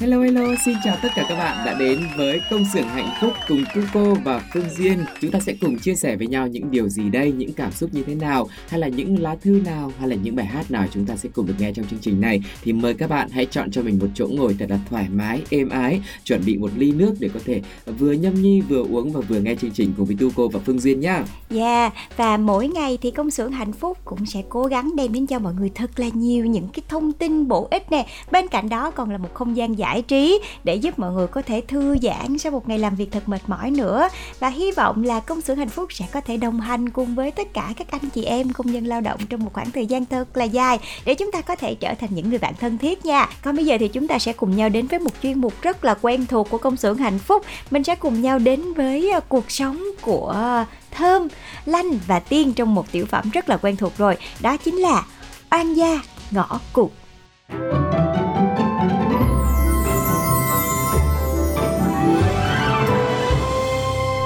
[0.00, 3.32] Hello hello, xin chào tất cả các bạn đã đến với công xưởng hạnh phúc
[3.48, 5.04] cùng Cô và Phương Duyên.
[5.20, 7.90] Chúng ta sẽ cùng chia sẻ với nhau những điều gì đây, những cảm xúc
[7.92, 10.86] như thế nào, hay là những lá thư nào, hay là những bài hát nào
[10.90, 12.40] chúng ta sẽ cùng được nghe trong chương trình này.
[12.62, 15.42] Thì mời các bạn hãy chọn cho mình một chỗ ngồi thật là thoải mái,
[15.50, 17.60] êm ái, chuẩn bị một ly nước để có thể
[17.98, 20.78] vừa nhâm nhi vừa uống và vừa nghe chương trình cùng với Cô và Phương
[20.78, 21.24] Duyên nhá.
[21.50, 25.26] Yeah, và mỗi ngày thì công xưởng hạnh phúc cũng sẽ cố gắng đem đến
[25.26, 28.06] cho mọi người thật là nhiều những cái thông tin bổ ích nè.
[28.32, 31.42] Bên cạnh đó còn là một không gian giải trí để giúp mọi người có
[31.42, 34.08] thể thư giãn sau một ngày làm việc thật mệt mỏi nữa.
[34.40, 37.30] Và hy vọng là công xưởng hạnh phúc sẽ có thể đồng hành cùng với
[37.30, 40.04] tất cả các anh chị em công nhân lao động trong một khoảng thời gian
[40.04, 43.06] thật là dài để chúng ta có thể trở thành những người bạn thân thiết
[43.06, 43.28] nha.
[43.42, 45.84] Còn bây giờ thì chúng ta sẽ cùng nhau đến với một chuyên mục rất
[45.84, 47.44] là quen thuộc của công xưởng hạnh phúc.
[47.70, 51.28] Mình sẽ cùng nhau đến với ờ, cuộc sống của Thơm,
[51.66, 54.16] Lanh và Tiên trong một tiểu phẩm rất là quen thuộc rồi.
[54.40, 55.04] Đó chính là
[55.50, 56.90] Oan gia ngõ cụt.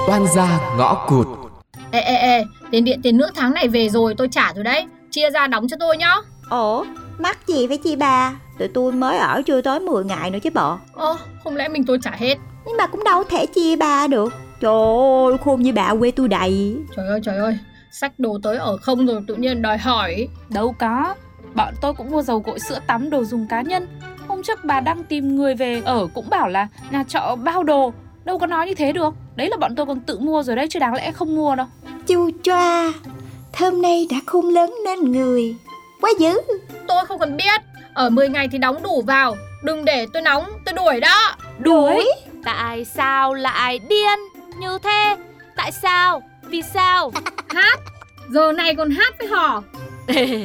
[0.07, 1.27] Oan gia ngõ cụt.
[1.91, 4.85] Ê ê ê, tiền điện tiền nước tháng này về rồi tôi trả rồi đấy
[5.11, 6.15] Chia ra đóng cho tôi nhá
[6.49, 6.85] Ủa,
[7.19, 8.33] mắc gì với chị bà?
[8.59, 10.77] Tụi tôi mới ở chưa tới 10 ngày nữa chứ bộ.
[10.93, 14.33] Ơ, không lẽ mình tôi trả hết Nhưng mà cũng đâu thể chia bà được.
[14.61, 14.71] Trời
[15.31, 16.77] ơi, khôn như bà quê tôi đầy.
[16.95, 17.57] Trời ơi trời ơi,
[17.91, 21.15] sách đồ tới ở không rồi tự nhiên đòi hỏi Đâu có,
[21.55, 23.87] bọn tôi cũng mua dầu gội sữa tắm đồ dùng cá nhân.
[24.27, 27.93] Hôm trước bà đang tìm người về ở cũng bảo là nhà trọ bao đồ.
[28.25, 29.13] Đâu có nói như thế được.
[29.35, 31.67] Đấy là bọn tôi còn tự mua rồi đấy chứ đáng lẽ không mua đâu.
[32.07, 32.93] Chu choa,
[33.53, 35.55] thơm nay đã khôn lớn nên người.
[36.01, 36.41] Quá dữ.
[36.87, 37.61] Tôi không cần biết
[37.93, 42.11] Ở 10 ngày thì đóng đủ vào Đừng để tôi nóng, tôi đuổi đó Đuổi?
[42.45, 44.19] Tại sao lại điên
[44.59, 45.15] như thế?
[45.55, 46.21] Tại sao?
[46.43, 47.11] Vì sao?
[47.47, 47.79] Hát,
[48.29, 49.63] giờ này còn hát với hò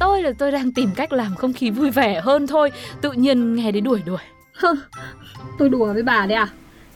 [0.00, 2.72] tôi là tôi đang tìm cách làm không khí vui vẻ hơn thôi.
[3.00, 4.18] Tự nhiên nghe đến đuổi đuổi.
[5.58, 6.48] Tôi đùa với bà đấy à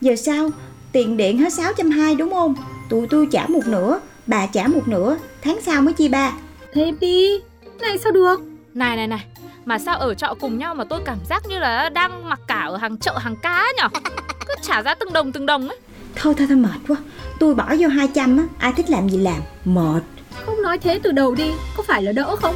[0.03, 0.51] Giờ sao?
[0.93, 2.55] Tiền điện hết 620 đúng không?
[2.89, 5.17] Tụi tôi trả một nửa, bà trả một nửa.
[5.43, 6.33] Tháng sau mới chia ba.
[6.73, 7.41] Thế đi,
[7.81, 8.41] này sao được
[8.75, 9.25] Này này này,
[9.65, 12.61] mà sao ở trọ cùng nhau mà tôi cảm giác như là đang mặc cả
[12.61, 13.89] ở hàng chợ hàng cá nhở?
[14.49, 15.79] Cứ trả ra từng đồng từng đồng ấy.
[16.17, 16.97] Thôi thôi thôi mệt quá.
[17.39, 19.41] Tôi bỏ vô 200 á, ai thích làm gì làm.
[19.65, 20.03] Mệt.
[20.47, 22.55] Không nói thế từ đầu đi, có phải là đỡ không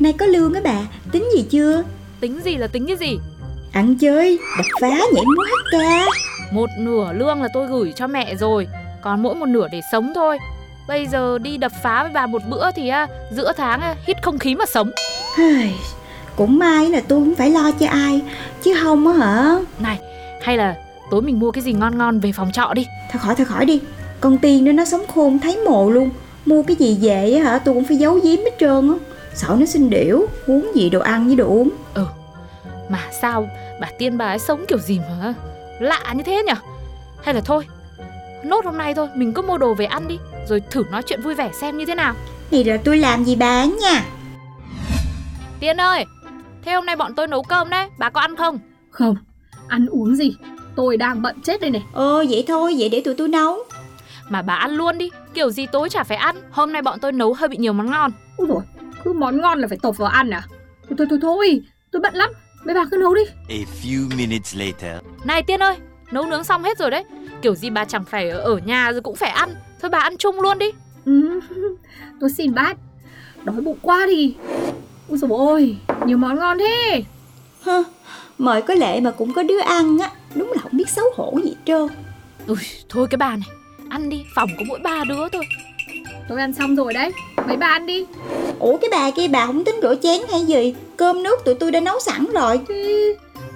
[0.00, 0.78] Nay có lương á bà,
[1.12, 1.82] tính gì chưa?
[2.20, 3.18] Tính gì là tính cái gì?
[3.76, 6.06] Ăn chơi, đập phá, nhảy múa hát ca.
[6.50, 8.68] Một nửa lương là tôi gửi cho mẹ rồi,
[9.00, 10.38] còn mỗi một nửa để sống thôi.
[10.88, 14.22] Bây giờ đi đập phá với bà một bữa thì à, giữa tháng à, hít
[14.22, 14.90] không khí mà sống.
[16.36, 18.20] Cũng may là tôi cũng phải lo cho ai
[18.62, 19.98] Chứ không á hả Này,
[20.42, 20.76] hay là
[21.10, 22.86] tối mình mua cái gì ngon ngon về phòng trọ đi.
[23.12, 23.80] Thôi khỏi thôi khỏi đi
[24.20, 26.10] Con tiên đó nó sống khôn thấy mồ luôn
[26.46, 28.94] Mua cái gì về á hả tôi cũng phải giấu giếm hết trơn á
[29.34, 31.70] Sợ nó xin điểu Uống gì đồ ăn với đồ uống
[32.88, 33.48] Mà sao
[33.80, 35.34] bà tiên bà ấy sống kiểu gì mà
[35.80, 36.54] lạ như thế nhở?
[37.22, 37.66] Hay là thôi,
[38.44, 41.22] nốt hôm nay thôi, mình cứ mua đồ về ăn đi, rồi thử nói chuyện
[41.22, 42.14] vui vẻ xem như thế nào.
[42.50, 44.04] Thì rồi tôi làm gì bà ấy nha
[45.60, 46.04] Tiên ơi,
[46.64, 48.58] thế hôm nay bọn tôi nấu cơm đấy, bà có ăn không?
[48.90, 49.16] Không,
[49.68, 50.36] ăn uống gì
[50.76, 53.58] Tôi đang bận chết đây này Ờ vậy thôi vậy để tụi tôi nấu
[54.28, 56.36] Mà bà ăn luôn đi, kiểu gì tối chả phải ăn.
[56.50, 58.10] Hôm nay bọn tôi nấu hơi bị nhiều món ngon.
[58.36, 58.62] Ôi rồi,
[59.04, 60.42] cứ món ngon là phải tộp vào ăn à
[60.88, 61.60] Thôi thôi thôi, thôi
[61.92, 62.30] tôi bận lắm
[62.66, 65.02] Mấy bà cứ nấu đi A few minutes later.
[65.24, 65.76] Này Tiên ơi,
[66.10, 67.04] nấu nướng xong hết rồi đấy.
[67.42, 69.54] Kiểu gì bà chẳng phải ở nhà rồi cũng phải ăn.
[69.80, 70.66] Thôi bà ăn chung luôn đi.
[71.04, 71.40] ừ,
[72.20, 72.76] Tôi xin bát
[73.44, 74.34] Đói bụng quá đi
[75.08, 75.76] Ôi dồi ôi,
[76.06, 77.02] nhiều món ngon thế
[77.62, 77.82] Hơ,
[78.38, 81.38] Mời có lệ mà cũng có đứa ăn á Đúng là không biết xấu hổ
[81.44, 81.86] gì trơn
[82.46, 82.56] Ui,
[82.88, 83.48] thôi cái bà này,
[83.88, 85.44] ăn đi, phòng có mỗi ba đứa thôi.
[86.28, 87.12] Tôi ăn xong rồi đấy
[87.46, 88.06] Mấy bà ăn đi
[88.58, 90.74] ủa cái bà kia bà không tính rửa chén hay gì?
[90.96, 92.60] Cơm nước tụi tôi đã nấu sẵn rồi.
[92.68, 93.04] Thì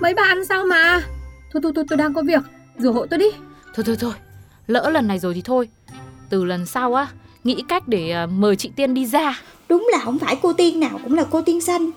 [0.01, 1.03] mấy bà ăn sao mà?
[1.53, 2.43] Thôi thôi thôi tôi đang có việc.
[2.79, 3.27] Rửa hộ tôi đi.
[3.75, 4.13] Thôi thôi thôi,
[4.67, 5.69] lỡ lần này rồi thì thôi.
[6.31, 7.07] Từ lần sau á,
[7.45, 9.41] nghĩ cách để à, mời chị Tiên đi ra.
[9.69, 11.91] đúng là không phải cô tiên nào cũng là cô tiên xanh.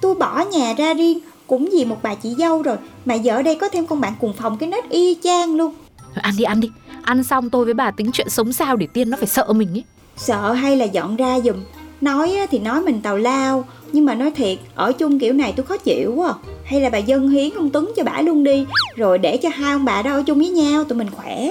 [0.00, 3.42] Tôi bỏ nhà ra riêng cũng vì một bà chị dâu rồi mà giờ ở
[3.42, 5.74] đây có thêm con bạn cùng phòng cái nết y chang luôn.
[5.98, 6.70] Thôi ăn đi ăn đi.
[7.02, 9.68] Ăn xong tôi với bà tính chuyện sống sao để Tiên nó phải sợ mình
[9.72, 9.84] ấy.
[10.16, 11.56] sợ hay là dọn ra giùm
[12.00, 15.66] nói thì nói mình tào lao nhưng mà nói thiệt ở chung kiểu này tôi
[15.66, 16.34] khó chịu quá
[16.64, 18.66] hay là bà dân hiến ông tuấn cho bả luôn đi
[18.96, 21.50] rồi để cho hai ông bà đó ở chung với nhau tụi mình khỏe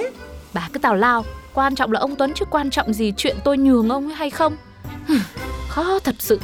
[0.52, 1.24] Bà cứ tào lao,
[1.54, 4.30] quan trọng là ông Tuấn chứ quan trọng gì chuyện tôi nhường ông ấy hay
[4.30, 4.56] không.
[5.68, 6.40] Khó thật sự.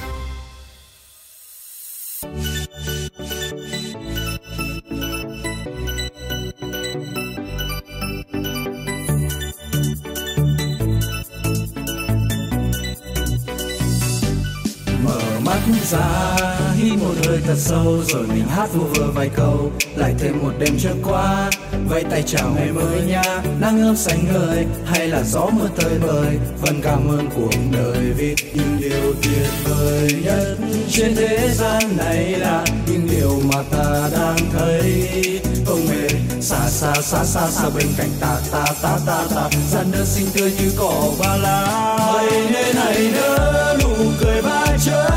[15.90, 16.36] Ra
[16.76, 19.72] hít một hơi thật sâu rồi mình hát vu vừa vài câu.
[19.96, 21.50] Lại thêm một đêm trôi qua,
[21.88, 23.42] vẫy tay chào ngày mới nha.
[23.60, 26.38] Nắng ấm xanh ngời, hay là gió mưa tơi bời.
[26.60, 30.56] Vẫn cảm ơn cuộc đời vì những điều tuyệt vời nhất.
[30.90, 35.40] Trên thế gian này là những điều mà ta đang thấy.
[35.66, 36.08] Không hề
[36.40, 39.48] xa xa xa xa xa bên cạnh ta ta ta ta ta.
[39.70, 41.96] Gian đất xinh tươi như cỏ ba lá.
[41.98, 45.13] Hãy nên hãy nỡ nụ cười ba chớp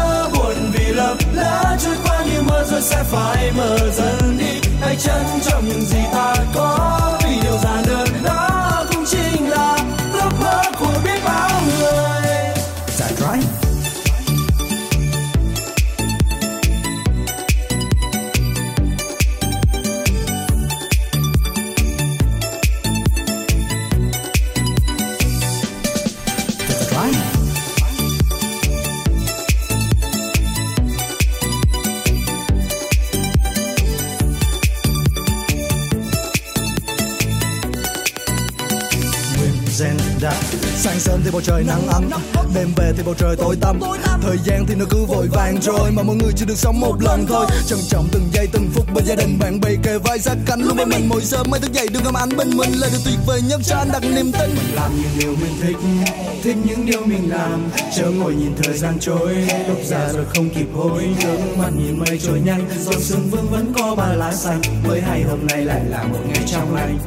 [2.82, 4.70] sẽ phải mở dần đi.
[4.82, 7.18] Hãy trân trọng những gì ta có.
[41.38, 42.10] Bầu trời nắng ấm.
[42.56, 43.80] Đêm về thì bầu trời tối tăm.
[44.22, 46.96] Thời gian thì nó cứ vội vàng trôi, mà mọi người chỉ được sống một
[47.02, 47.46] lần thôi.
[47.68, 50.62] Trân trọng từng giây, từng phút bên gia đình bạn bè kề vai sát cánh.
[50.62, 53.00] Luôn bên mình mỗi sớm mới thức dậy được ngắm ánh bên mình là điều
[53.06, 54.50] tuyệt vời nhất cho anh đặt niềm tin.
[54.50, 55.78] Mình làm những điều mình thích
[56.44, 57.70] thích những điều mình làm.
[57.98, 59.36] Chớ ngồi nhìn thời gian trôi,
[59.68, 61.04] lúc già rồi không kịp hối.
[61.24, 64.62] Nước mắt nhìn mây trôi nhanh rồi sương vương vẫn có ba lá xanh.
[64.88, 66.98] Mới hay hôm nay lại là một ngày trong lành.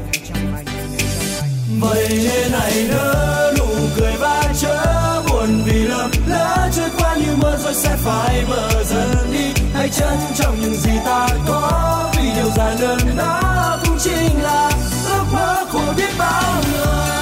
[1.80, 4.76] Vậy nên này nỡ nụ cười và chớ
[5.28, 6.10] buồn vì lầm.
[6.28, 9.62] Lỡ trôi qua như mơ rồi sẽ phải bờ dần đi.
[9.74, 14.70] Hãy trân trọng những gì ta có, vì điều giản đơn đó cũng chính là
[15.08, 17.19] ước mơ của biết bao người.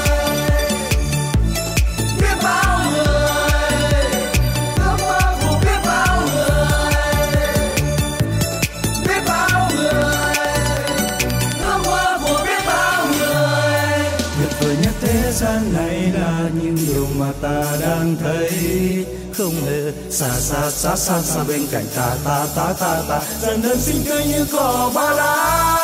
[18.09, 19.07] Đang thấy.
[19.37, 23.21] Không hề xa xa xa xa xa bên cạnh ta ta ta ta ta.
[23.43, 25.75] Dần đơn xinh tươi như cỏ ba lá.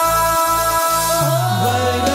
[1.65, 2.14] Vậy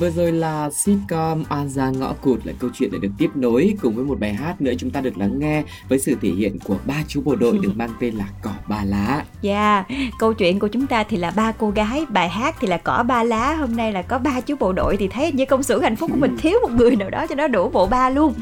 [0.00, 3.74] vừa rồi là sitcom An gia ngõ cụt là câu chuyện đã được tiếp nối
[3.82, 6.58] cùng với một bài hát nữa chúng ta được lắng nghe với sự thể hiện
[6.64, 9.24] của ba chú bộ đội được mang tên là Cỏ Ba Lá.
[9.42, 9.84] Dạ,
[10.18, 13.02] câu chuyện của chúng ta thì là ba cô gái, bài hát thì là cỏ
[13.02, 15.82] ba lá, hôm nay là có ba chú bộ đội thì thấy như công xưởng
[15.82, 18.34] hạnh phúc của mình thiếu một người nào đó cho nó đủ bộ ba luôn.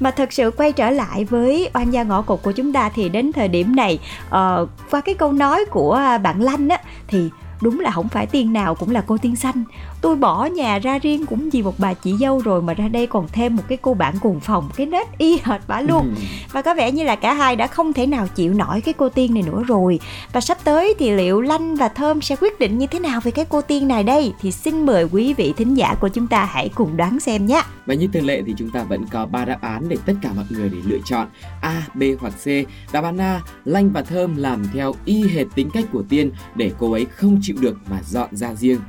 [0.00, 3.08] Mà thật sự quay trở lại với oan gia ngõ cụt của chúng ta thì
[3.08, 7.30] đến thời điểm này uh, qua cái câu nói của bạn Lanh á thì
[7.62, 9.64] đúng là không phải tiên nào cũng là cô tiên xanh
[10.00, 13.06] tôi bỏ nhà ra riêng cũng vì một bà chị dâu rồi mà ra đây
[13.06, 16.22] còn thêm một cái cô bạn cùng phòng cái nết y hệt bả luôn Ừ.
[16.52, 19.08] và có vẻ như là cả hai đã không thể nào chịu nổi cái cô
[19.08, 20.00] tiên này nữa rồi
[20.32, 23.30] và sắp tới thì liệu lanh và thơm sẽ quyết định như thế nào về
[23.30, 26.44] cái cô tiên này đây thì xin mời quý vị thính giả của chúng ta
[26.44, 29.44] hãy cùng đoán xem nhé Và như thường lệ thì chúng ta vẫn có ba
[29.44, 31.28] đáp án để tất cả mọi người để lựa chọn
[31.60, 32.46] A, B hoặc C.
[32.92, 36.70] Đáp án A, Lanh và Thơm làm theo y hệt tính cách của Tiên để
[36.78, 38.80] cô ấy không chịu được mà dọn ra riêng.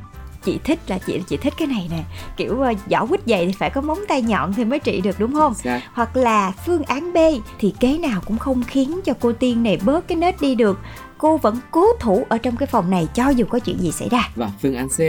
[0.45, 2.03] Chị thích là chị chị thích cái này nè.
[2.37, 5.19] Kiểu uh, giỏ quýt dày thì phải có móng tay nhọn thì mới trị được
[5.19, 5.53] đúng không?
[5.53, 5.81] Xác.
[5.93, 7.17] hoặc là phương án B
[7.59, 10.79] thì kế nào cũng không khiến cho cô tiên này bớt cái nết đi được.
[11.17, 14.09] Cô vẫn cố thủ ở trong cái phòng này cho dù có chuyện gì xảy
[14.09, 14.29] ra.
[14.35, 14.99] Và phương án C,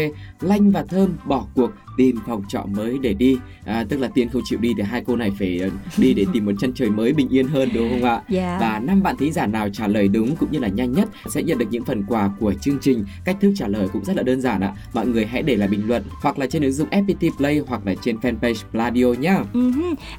[0.43, 3.39] Lanh và Thơm bỏ cuộc tìm phòng trọ mới để đi.
[3.65, 6.27] À, tức là Tiên không chịu đi thì hai cô này phải ờ, đi để
[6.33, 8.23] tìm một chân trời mới bình yên hơn đúng không ạ?
[8.29, 11.09] dạ Và năm bạn thính giả nào trả lời đúng cũng như là nhanh nhất
[11.27, 13.05] sẽ nhận được những phần quà của chương trình.
[13.25, 14.75] Cách thức trả lời cũng rất là đơn giản ạ.
[14.95, 17.87] Mọi người hãy để lại bình luận hoặc là trên ứng dụng FPT Play hoặc
[17.87, 19.39] là trên fanpage Pladio nhá.
[19.53, 19.73] Hứ.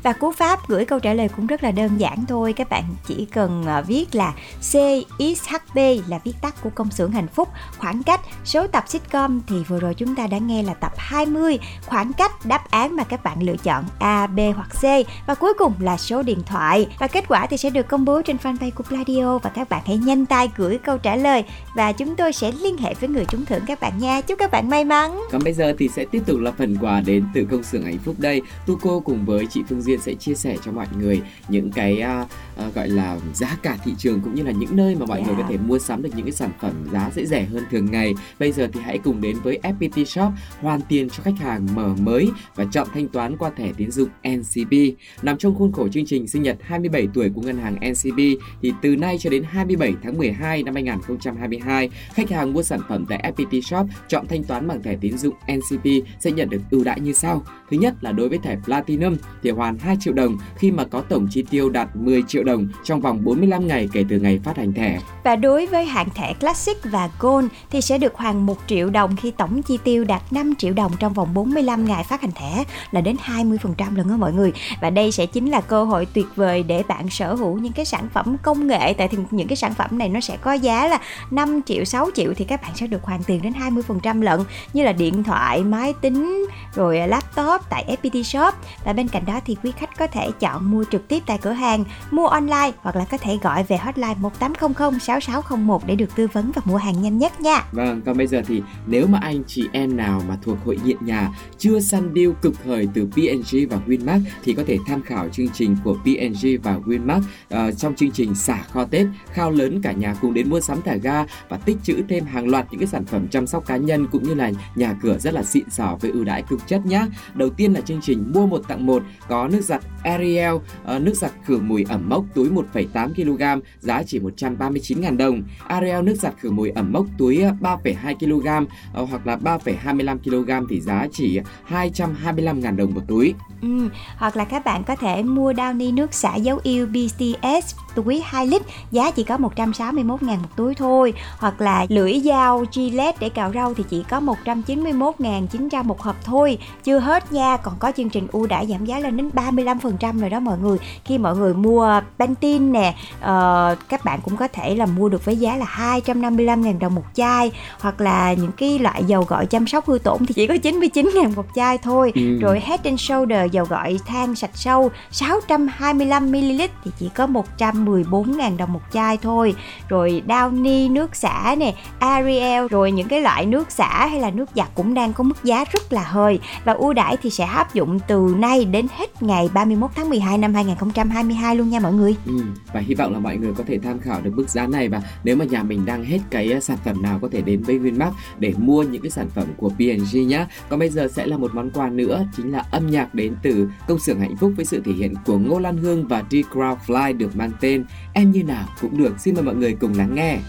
[0.03, 2.83] Và cú pháp gửi câu trả lời cũng rất là đơn giản thôi Các bạn
[3.07, 5.77] chỉ cần ờ, viết là CXHB
[6.07, 9.79] là viết tắt của công xưởng hạnh phúc Khoảng cách số tập sitcom thì vừa
[9.79, 13.43] rồi chúng ta đã nghe là tập 20 Khoảng cách đáp án mà các bạn
[13.43, 17.25] lựa chọn A, B hoặc C Và cuối cùng là số điện thoại Và kết
[17.27, 20.25] quả thì sẽ được công bố trên fanpage của Pladio Và các bạn hãy nhanh
[20.25, 21.43] tay gửi câu trả lời
[21.75, 24.51] Và chúng tôi sẽ liên hệ với người trúng thưởng các bạn nha Chúc các
[24.51, 27.45] bạn may mắn Còn bây giờ thì sẽ tiếp tục là phần quà đến từ
[27.51, 28.41] công xưởng hạnh phúc đây.
[28.67, 31.99] Tu cô cùng với chị Phương Duyên sẽ chia sẻ cho mọi người những cái
[31.99, 32.25] à,
[32.57, 35.33] à, gọi là giá cả thị trường cũng như là những nơi mà mọi người
[35.33, 35.41] Yeah.
[35.41, 38.13] có thể mua sắm được những cái sản phẩm giá sẽ rẻ hơn thường ngày.
[38.39, 40.31] Bây giờ thì hãy cùng đến với FPT Shop
[40.61, 44.09] hoàn tiền cho khách hàng mở mới và chọn thanh toán qua thẻ tín dụng
[44.27, 44.73] NCB.
[45.21, 48.19] Nằm trong khuôn khổ chương trình sinh nhật 27 tuổi của ngân hàng NCB
[48.61, 53.05] thì từ nay cho đến 27 tháng 12 năm 2022, khách hàng mua sản phẩm
[53.09, 55.87] tại FPT Shop chọn thanh toán bằng thẻ tín dụng NCB
[56.19, 57.43] sẽ nhận được ưu đãi như sau.
[57.71, 61.01] Thứ nhất là đối với thẻ Platinum thì hoàn 2 triệu đồng khi mà có
[61.01, 64.57] tổng chi tiêu đạt 10 triệu đồng trong vòng 45 ngày kể từ ngày phát
[64.57, 64.99] hành thẻ.
[65.23, 69.15] Và đối với hạng thẻ Classic và Gold thì sẽ được hoàn 1 triệu đồng
[69.15, 72.63] khi tổng chi tiêu đạt 5 triệu đồng trong vòng 45 ngày phát hành thẻ
[72.91, 74.53] là đến 20% lần đó mọi người.
[74.81, 77.85] Và đây sẽ chính là cơ hội tuyệt vời để bạn sở hữu những cái
[77.85, 80.87] sản phẩm công nghệ tại thì những cái sản phẩm này nó sẽ có giá
[80.87, 80.99] là
[81.31, 83.53] 5 triệu, 6 triệu thì các bạn sẽ được hoàn tiền đến
[84.01, 84.39] 20% lận
[84.73, 88.53] như là điện thoại, máy tính, rồi laptop tại FPT Shop
[88.85, 91.51] và bên cạnh đó thì quý khách có thể chọn mua trực tiếp tại cửa
[91.51, 96.27] hàng, mua online hoặc là có thể gọi về hotline 1800 6601 để được tư
[96.33, 97.63] vấn và mua hàng nhanh nhất nha.
[97.71, 100.97] Vâng, còn bây giờ thì nếu mà anh chị em nào mà thuộc hội nghiện
[101.01, 105.29] nhà chưa săn deal cực hời từ P&G và Winmark thì có thể tham khảo
[105.29, 107.21] chương trình của P&G và Winmark
[107.69, 110.81] uh, trong chương trình xả kho Tết, khao lớn cả nhà cùng đến mua sắm
[110.85, 113.77] thả ga và tích trữ thêm hàng loạt những cái sản phẩm chăm sóc cá
[113.77, 116.85] nhân cũng như là nhà cửa rất là xịn sò với ưu đãi cực chất
[116.85, 117.07] nhá.
[117.33, 121.13] Đầu tiên là chương trình mua một tặng một có nước giặt Ariel, uh, nước
[121.15, 125.43] giặt khử mùi ẩm mốc túi 1,8 kg giá chỉ 139.000 đồng.
[125.67, 128.65] Ariel nước giặt khử mùi ẩm mốc túi 3,2 kg
[129.01, 131.39] uh, hoặc là 1,25 kg thì giá chỉ
[131.69, 133.33] 225.000 đồng một túi.
[133.61, 138.21] Ừ, hoặc là các bạn có thể mua Downy nước xả dấu yêu BTS túi
[138.25, 141.13] 2 lít giá chỉ có 161 ngàn một túi thôi.
[141.37, 146.01] Hoặc là lưỡi dao Gillette để cạo rau thì chỉ có 191 ngàn 900 một
[146.01, 146.57] hộp thôi.
[146.83, 150.29] Chưa hết nha còn có chương trình ưu đãi giảm giá lên đến 35% rồi
[150.29, 150.77] đó mọi người.
[151.05, 155.25] Khi mọi người mua Pantene nè uh, các bạn cũng có thể là mua được
[155.25, 157.51] với giá là 255 ngàn đồng một chai.
[157.79, 161.09] Hoặc là những cái loại dầu gội chăm sóc hư tổn thì chỉ có 99
[161.15, 162.11] ngàn một chai thôi.
[162.15, 162.39] Ừ.
[162.39, 168.73] rồi Head and Shoulder dầu gội than sạch sâu 625ml thì chỉ có 114.000 đồng
[168.73, 169.55] một chai thôi.
[169.89, 174.49] Rồi Downy nước xả nè Ariel rồi những cái loại nước xả hay là nước
[174.55, 177.73] giặt cũng đang có mức giá rất là hời Và ưu đãi thì sẽ áp
[177.73, 182.15] dụng từ nay đến hết ngày 31 tháng 12 năm 2022 luôn nha mọi người.
[182.25, 182.33] Ừ,
[182.73, 184.89] và hy vọng là mọi người có thể tham khảo được mức giá này.
[184.89, 187.63] Và nếu mà nhà mình đang hết cái ờ, sản phẩm nào có thể đến
[187.63, 190.45] với Winmart để mua những cái sản phẩm của P&G nhé.
[190.69, 193.69] Còn bây giờ sẽ là một món quà nữa, chính là âm nhạc đến từ
[193.87, 196.77] công xưởng hạnh phúc với sự thể hiện của Ngô Lan Hương và D Crowd
[196.87, 199.19] Fly được mang tên Em như nào cũng được.
[199.19, 200.39] Xin mời mọi người cùng lắng nghe.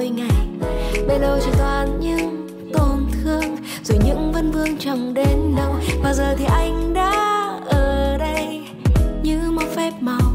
[0.00, 0.46] Mỗi ngày.
[1.08, 6.14] Bấy lâu chỉ toàn những tổn thương, rồi những vân vương chẳng đến đâu và
[6.14, 7.12] giờ thì anh đã
[7.66, 8.60] ở đây,
[9.22, 10.32] như một phép màu.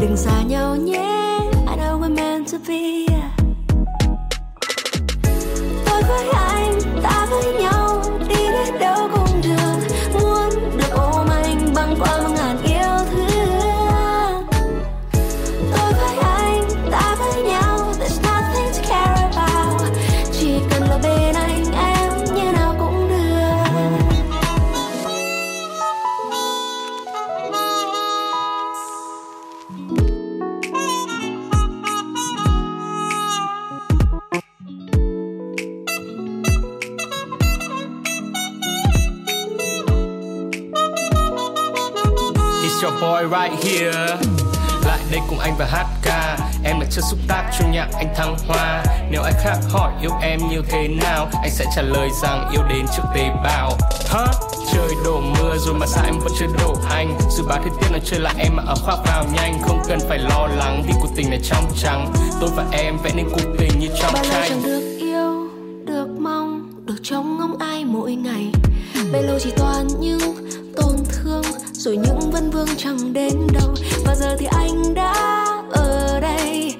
[0.00, 3.05] Đừng xa nhau nhé, I know we're meant to be.
[43.64, 44.16] Here.
[44.86, 46.38] Lại đây cùng anh và hát ca.
[46.64, 48.84] Em là chất xúc tác cho nhạc anh thăng hoa.
[49.10, 52.62] Nếu ai khác hỏi yêu em như thế nào Anh sẽ trả lời rằng yêu
[52.68, 53.72] đến trước tế bào.
[54.08, 54.26] Hả?
[54.72, 57.86] Trời đổ mưa rồi mà sao em vẫn chưa đổ anh Dự báo thời tiết
[57.92, 59.62] nó chơi lại em mà ở khoác vào nhanh.
[59.62, 62.12] Không cần phải lo lắng vì cuộc tình này trong trắng.
[62.40, 64.62] Tôi và em vẽ nên cuộc tình như trong bao tranh.
[64.62, 65.48] được yêu
[65.86, 68.52] được mong được trông ngóng ai mỗi ngày?
[69.12, 70.45] Bấy lâu chỉ toàn những
[71.86, 73.74] rồi những vấn vương chẳng đến đâu.
[74.04, 75.14] Và giờ thì anh đã
[75.72, 76.74] ở đây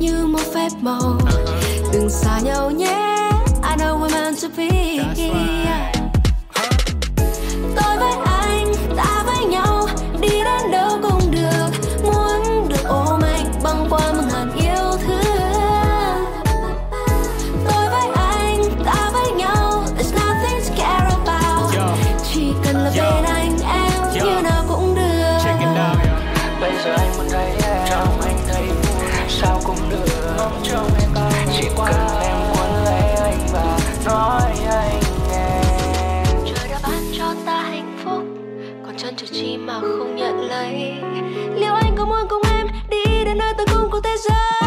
[0.00, 1.18] như một phép màu.
[1.92, 3.28] Đừng xa nhau nhé
[3.62, 5.61] I know we're meant to be
[31.76, 35.62] qua cần em muốn lấy anh và Nói anh nghe.
[36.46, 38.22] Trời đã ban cho ta hạnh phúc,
[38.86, 40.94] còn chân chờ chi mà không nhận lấy.
[41.54, 44.61] Liệu anh có muốn cùng em đi đến nơi tận cùng của thế giới?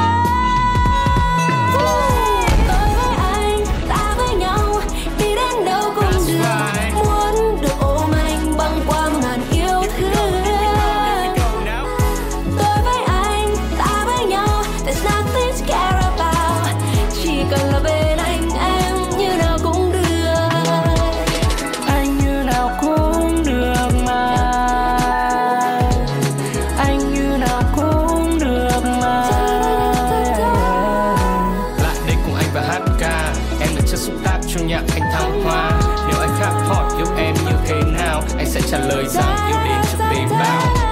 [34.67, 35.71] Nhạc anh thăng hoa.
[36.07, 38.21] Nếu anh khác hỏi yêu em như thế nào?
[38.37, 40.84] Anh sẽ trả lời rằng yêu đến chẳng tế bào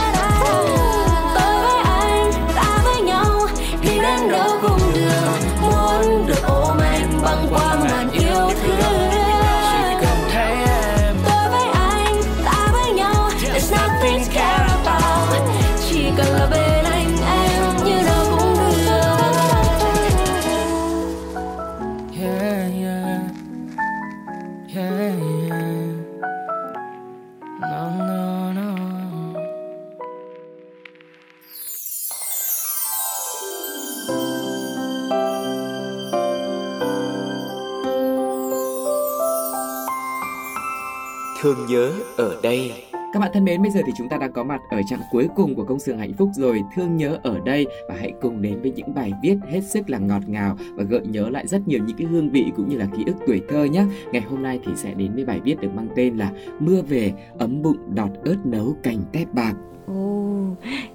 [41.53, 42.71] Thương nhớ ở đây
[43.13, 45.27] Các bạn thân mến, bây giờ thì chúng ta đang có mặt ở trang cuối
[45.35, 48.61] cùng của công xưởng hạnh phúc rồi, thương nhớ ở đây và hãy cùng đến
[48.61, 51.79] với những bài viết hết sức là ngọt ngào và gợi nhớ lại rất nhiều
[51.87, 53.85] những cái hương vị cũng như là ký ức tuổi thơ nhé.
[54.11, 57.13] Ngày hôm nay thì sẽ đến với bài viết được mang tên là Mưa về
[57.39, 59.53] ấm bụng đọt ớt nấu cành tép bạc.
[59.87, 60.45] Ồ,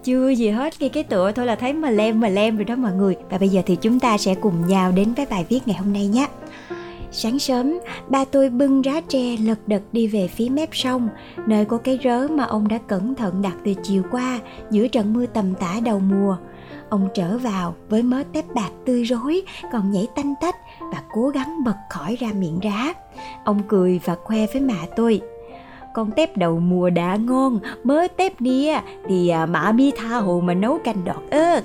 [0.04, 2.76] chưa gì hết nghe cái tựa thôi là thấy mà lem mà lem rồi đó
[2.76, 5.60] mọi người Và bây giờ thì chúng ta sẽ cùng nhau đến với bài viết
[5.66, 6.28] ngày hôm nay nhé
[7.12, 11.08] Sáng sớm, ba tôi bưng rá tre lật đật đi về phía mép sông
[11.46, 14.40] Nơi có cái rớ mà ông đã cẩn thận đặt từ chiều qua
[14.70, 16.36] Giữa trận mưa tầm tã đầu mùa.
[16.88, 19.42] Ông trở vào với mớ tép bạc tươi rối
[19.72, 22.94] Còn nhảy tanh tách và cố gắng bật khỏi ra miệng rá.
[23.44, 25.20] Ông cười và khoe với mẹ tôi
[25.94, 30.40] con tép đầu mùa đã ngon mớ tép nia thì à, mạ bi tha hồ
[30.40, 31.62] mà nấu canh đọt ớt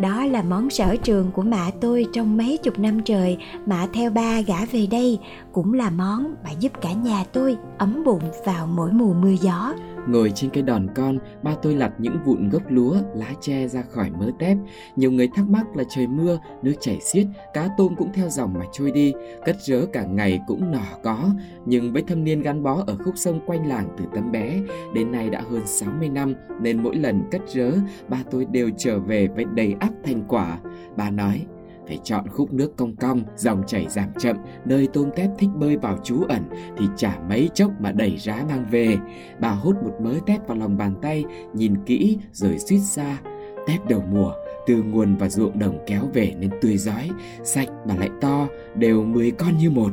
[0.00, 4.10] đó là món sở trường của mạ tôi trong mấy chục năm trời mạ theo
[4.10, 5.18] ba gã về đây
[5.52, 9.74] cũng là món mà giúp cả nhà tôi ấm bụng vào mỗi mùa mưa gió
[10.08, 13.82] Ngồi trên cái đòn con, ba tôi lặt những vụn gốc lúa, lá tre ra
[13.90, 14.56] khỏi mớ tép.
[14.96, 18.54] Nhiều người thắc mắc là trời mưa, nước chảy xiết, cá tôm cũng theo dòng
[18.58, 19.12] mà trôi đi.
[19.44, 21.30] Cất rớ cả ngày cũng nỏ có,
[21.66, 24.60] nhưng với thâm niên gắn bó ở khúc sông quanh làng từ tấm bé,
[24.94, 27.70] đến nay đã hơn 60 năm, nên mỗi lần cất rớ,
[28.08, 30.58] ba tôi đều trở về với đầy ắp thành quả.
[30.96, 31.46] Bà nói,
[31.88, 35.76] phải chọn khúc nước cong cong, dòng chảy giảm chậm, nơi tôm tép thích bơi
[35.76, 36.42] vào trú ẩn
[36.78, 38.96] thì chả mấy chốc mà đẩy rá mang về.
[39.40, 41.24] Bà hút một mớ tép vào lòng bàn tay,
[41.54, 43.18] nhìn kỹ rồi suýt xa.
[43.66, 44.32] Tép đầu mùa,
[44.66, 47.10] từ nguồn và ruộng đồng kéo về nên tươi giói,
[47.42, 49.90] sạch và lại to, đều 10 con như một.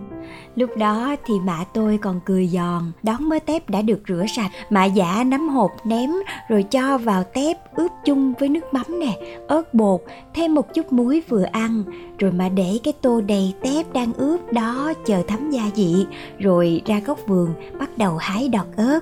[0.56, 4.52] Lúc đó thì mạ tôi còn cười giòn, đón mớ tép đã được rửa sạch,
[4.70, 6.10] mạ giả nắm hộp ném
[6.50, 10.02] rồi cho vào tép ướp chung với nước mắm nè, ớt bột,
[10.34, 11.84] thêm một chút muối vừa ăn,
[12.20, 16.06] rồi mà để cái tô đầy tép đang ướp đó chờ thấm gia vị,
[16.40, 19.00] rồi ra góc vườn bắt đầu hái đọt ớt.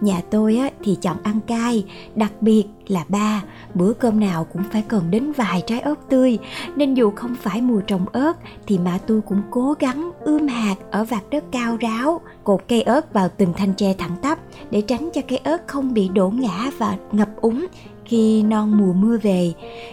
[0.00, 3.42] Nhà tôi á, thì chọn ăn cay, đặc biệt là ba,
[3.74, 6.38] bữa cơm nào cũng phải cần đến vài trái ớt tươi,
[6.76, 8.32] nên dù không phải mùa trồng ớt
[8.66, 12.82] thì mạ tôi cũng cố gắng ươm hạt ở vạt đất cao ráo, cột cây
[12.82, 14.38] ớt vào từng thanh tre thẳng tắp
[14.70, 17.66] để tránh cho cây ớt không bị đổ ngã và ngập úng
[18.04, 19.52] khi non mùa mưa về.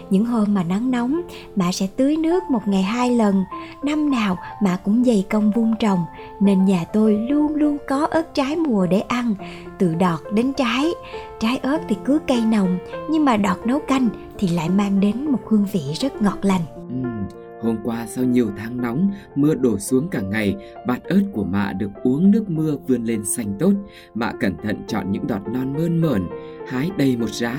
[0.09, 1.21] Những hôm mà nắng nóng
[1.55, 3.43] mạ sẽ tưới nước một ngày hai lần.
[3.83, 5.99] Năm nào mạ cũng dày công vun trồng
[6.39, 9.35] nên nhà tôi luôn luôn có ớt trái mùa để ăn
[9.79, 10.91] từ đọt đến trái.
[11.39, 12.77] Trái ớt thì cứ cây nồng
[13.09, 16.61] nhưng mà đọt nấu canh thì lại mang đến một hương vị rất ngọt lành.
[17.61, 20.55] Hôm qua sau nhiều tháng nóng, mưa đổ xuống cả ngày,
[20.87, 23.73] bạt ớt của mạ được uống nước mưa vươn lên xanh tốt.
[24.13, 26.23] Mạ cẩn thận chọn những đọt non mơn mởn,
[26.67, 27.57] hái đầy một rá.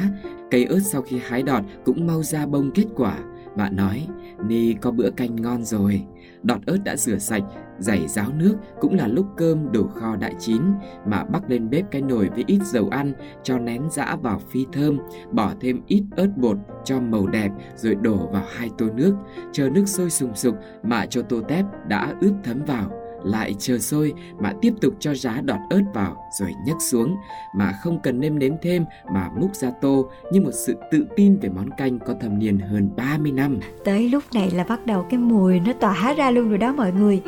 [0.50, 3.18] Cây ớt sau khi hái đọt cũng mau ra bông kết quả
[3.56, 4.06] bạn nói,
[4.46, 6.02] Ni có bữa canh ngon rồi.
[6.42, 7.42] Đọt ớt đã rửa sạch,
[7.78, 10.62] giày ráo nước cũng là lúc cơm đổ kho đã chín.
[11.06, 13.12] Mạ bắc lên bếp cái nồi với ít dầu ăn,
[13.42, 14.98] cho nén giã vào phi thơm,
[15.30, 19.14] bỏ thêm ít ớt bột cho màu đẹp rồi đổ vào hai tô nước.
[19.52, 23.78] Chờ nước sôi sùng sục, mạ cho tô tép đã ướp thấm vào lại chờ
[23.78, 27.16] sôi mà tiếp tục cho giá đọt ớt vào rồi nhấc xuống,
[27.54, 31.36] mà không cần nêm nếm thêm mà múc ra tô như một sự tự tin
[31.36, 33.58] về món canh có thâm niên hơn 30 năm.
[33.84, 36.92] tới lúc này là bắt đầu cái mùi nó tỏa ra luôn rồi đó mọi
[36.92, 37.22] người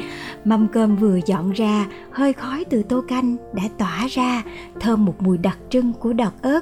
[0.44, 4.42] mâm cơm vừa dọn ra, hơi khói từ tô canh đã tỏa ra,
[4.80, 6.60] thơm một mùi đặc trưng của đọt ớt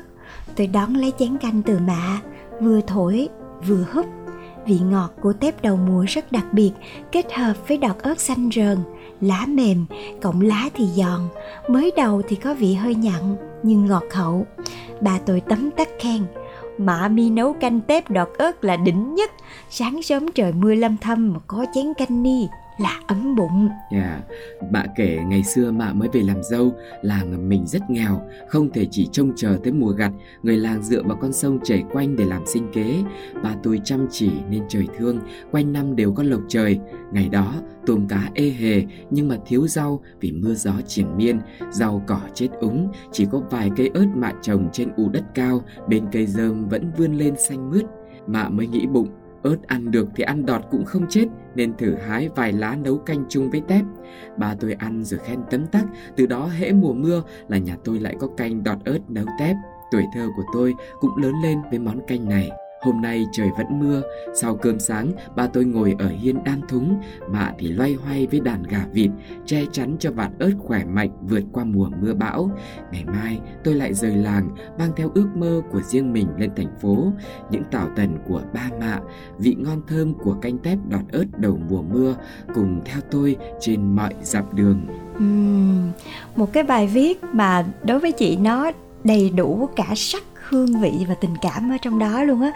[0.56, 2.20] tôi đón lấy chén canh từ mạ,
[2.60, 3.28] vừa thổi,
[3.66, 4.06] vừa húp
[4.66, 6.72] vị ngọt của tép đầu mùa rất đặc biệt,
[7.12, 8.78] kết hợp với đọt ớt xanh rờn,
[9.20, 9.86] lá mềm
[10.22, 11.20] cộng lá thì giòn.
[11.68, 14.46] Mới đầu thì có vị hơi nhặn, nhưng ngọt hậu
[15.00, 16.26] bà tôi tấm tắc khen
[16.78, 19.30] Mạ mi nấu canh tép đọt ớt là đỉnh nhất.
[19.70, 22.48] Sáng sớm trời mưa lâm thâm mà có chén canh ni
[22.82, 24.24] là ấm bụng Yeah.
[24.70, 28.86] Bà kể ngày xưa mạ mới về làm dâu, làng mình rất nghèo, không thể
[28.90, 32.24] chỉ trông chờ tới mùa gặt, người làng dựa vào con sông chảy quanh để
[32.24, 33.02] làm sinh kế.
[33.42, 35.18] Bà tôi chăm chỉ nên trời thương,
[35.50, 36.78] quanh năm đều có lộc trời.
[37.12, 37.54] Ngày đó,
[37.86, 41.38] tôm cá ê hề nhưng mà thiếu rau vì mưa gió triển miên,
[41.70, 45.62] rau cỏ chết úng, chỉ có vài cây ớt mạ trồng trên u đất cao,
[45.88, 47.84] bên cây dơm vẫn vươn lên xanh mướt.
[48.26, 49.08] Mạ mới nghĩ bụng,
[49.42, 52.98] ớt ăn được thì ăn đọt cũng không chết nên thử hái vài lá nấu
[52.98, 53.84] canh chung với tép.
[54.36, 55.84] Ba tôi ăn rồi khen tấm tắc,
[56.16, 59.56] từ đó hễ mùa mưa là nhà tôi lại có canh đọt ớt nấu tép.
[59.90, 62.50] Tuổi thơ của tôi cũng lớn lên với món canh này.
[62.82, 64.02] Hôm nay trời vẫn mưa,
[64.34, 68.40] sau cơm sáng ba tôi ngồi ở hiên đan thúng, mạ thì loay hoay với
[68.40, 69.10] đàn gà vịt,
[69.46, 72.50] che chắn cho vạt ớt khỏe mạnh vượt qua mùa mưa bão.
[72.92, 76.78] Ngày mai tôi lại rời làng, mang theo ước mơ của riêng mình lên thành
[76.80, 77.12] phố,
[77.50, 79.00] những tảo tần của ba mạ,
[79.38, 82.16] vị ngon thơm của canh tép đọt ớt đầu mùa mưa
[82.54, 84.86] cùng theo tôi trên mọi dặm đường.
[85.16, 85.90] Uhm,
[86.36, 88.70] một cái bài viết mà đối với chị nó
[89.04, 92.52] đầy đủ cả sắc hương vị và tình cảm ở trong đó luôn á.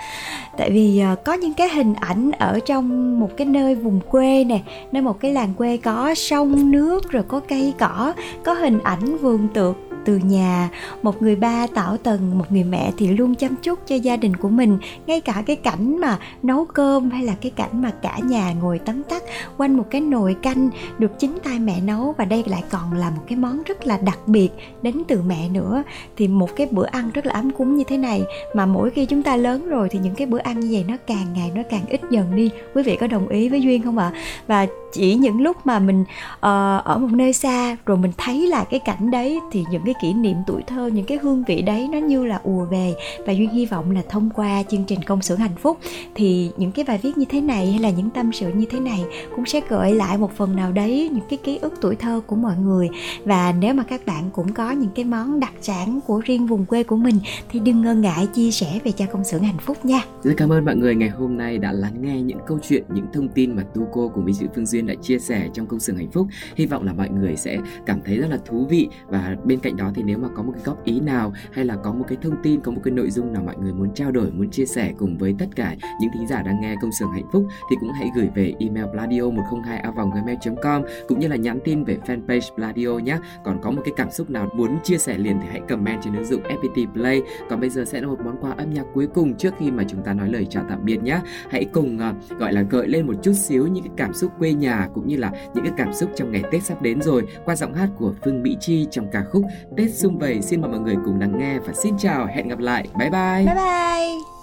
[0.57, 4.45] Tại vì ờ, có những cái hình ảnh ở trong một cái nơi vùng quê
[4.45, 4.61] nè,
[4.93, 8.13] nơi một cái làng quê có sông, nước, rồi có cây cỏ,
[8.45, 10.71] có hình ảnh vườn tược từ nhà.
[11.03, 14.37] Một người ba tảo tần, một người mẹ thì luôn chăm chút cho gia đình
[14.37, 14.79] của mình.
[15.07, 18.79] Ngay cả cái cảnh mà nấu cơm hay là cái cảnh mà cả nhà ngồi
[18.79, 19.23] tắm tắt
[19.57, 22.15] quanh một cái nồi canh được chính tay mẹ nấu.
[22.19, 24.49] Và đây lại còn là một cái món rất là đặc biệt
[24.83, 25.83] đến từ mẹ nữa.
[26.17, 28.23] Thì một cái bữa ăn rất là ấm cúng như thế này
[28.55, 30.97] mà mỗi khi chúng ta lớn rồi thì những cái bữa ăn như vậy nó
[31.07, 32.51] càng ngày nó càng ít dần đi.
[32.75, 34.13] Quý vị có đồng ý với duyên không ạ?
[34.47, 34.67] Và
[34.97, 36.39] chỉ những lúc mà mình uh,
[36.85, 40.13] ở một nơi xa rồi mình thấy là cái cảnh đấy thì những cái kỷ
[40.13, 42.95] niệm tuổi thơ những cái hương vị đấy nó như là ùa về.
[43.27, 45.79] Và duyên hy vọng là thông qua chương trình công xưởng hạnh phúc
[46.15, 48.81] thì những cái bài viết như thế này hay là những tâm sự như thế
[48.81, 49.05] này
[49.37, 52.37] cũng sẽ gợi lại một phần nào đấy những cái ký ức tuổi thơ của
[52.37, 52.89] mọi người.
[53.25, 56.65] Và nếu mà các bạn cũng có những cái món đặc sản của riêng vùng
[56.65, 57.17] quê của mình
[57.49, 60.01] thì đừng ngần ngại chia sẻ về cho công xưởng hạnh phúc nha.
[60.23, 63.07] Rất cảm ơn mọi người ngày hôm nay đã lắng nghe những câu chuyện, những
[63.13, 65.67] thông tin mà Tu Cô cùng với chị Phương Duyên Duyên đã chia sẻ trong
[65.67, 66.27] công xưởng hạnh phúc.
[66.57, 69.77] Hy vọng là mọi người sẽ cảm thấy rất là thú vị và bên cạnh
[69.77, 72.19] đó thì nếu mà có một cái góp ý nào hay là có một cái
[72.23, 74.67] thông tin, có một cái nội dung nào mọi người muốn trao đổi, muốn chia
[74.67, 77.77] sẻ cùng với tất cả những thính giả đang nghe công xưởng hạnh phúc thì
[77.81, 79.83] cũng hãy gửi về email bladio 102
[80.15, 83.19] gmail.com cũng như là nhắn tin về fanpage Bladio nhé.
[83.45, 86.15] Còn có một cái cảm xúc nào muốn chia sẻ liền thì hãy comment trên
[86.15, 87.23] ứng dụng FPT Play.
[87.51, 89.85] Còn bây giờ sẽ là một món quà âm nhạc cuối cùng trước khi mà
[89.89, 91.21] chúng ta nói lời chào tạm biệt nhé.
[91.51, 94.53] Hãy cùng uh, gọi là gợi lên một chút xíu những cái cảm xúc quê
[94.53, 97.57] nhà cũng như là những cái cảm xúc trong ngày Tết sắp đến rồi qua
[97.57, 99.45] giọng hát của Phương Mỹ Chi trong ca khúc
[99.77, 100.43] Tết xung vầy.
[100.43, 102.89] Xin mời mọi người cùng lắng nghe và xin chào, hẹn gặp lại.
[102.99, 103.45] Bye bye.
[103.47, 104.36] Bye bye.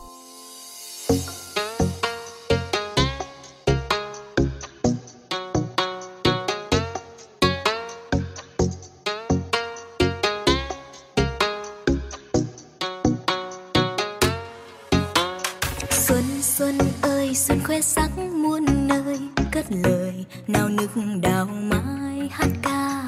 [21.21, 23.03] Đào mai hát ca.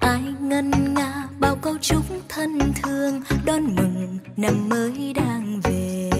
[0.00, 3.22] Ai ngân nga, bao câu chúc thân thương.
[3.44, 6.10] Đón mừng năm mới đang về.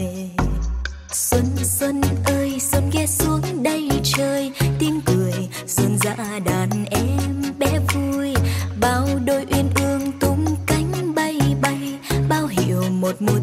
[1.12, 4.52] Xuân xuân ơi, xuân ghé xuống đây chơi.
[4.78, 8.34] Tiếng cười, xuân ra đàn em bé vui.
[8.80, 11.98] Bao đôi uyên ương tung cánh bay bay.
[12.28, 13.38] Bao hiệu một mùa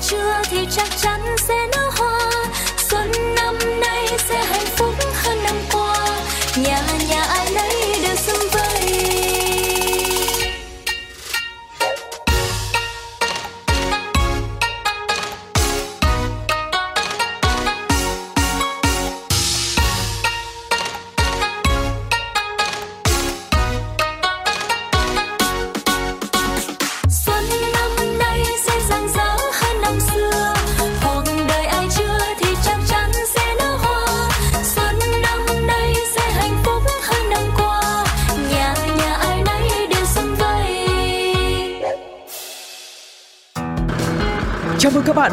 [0.00, 1.85] chưa thì chắc chắn sẽ nói.